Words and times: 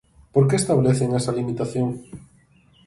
¿Por 0.33 0.43
que 0.49 0.55
establecen 0.61 1.09
esa 1.19 1.35
limitación? 1.39 1.87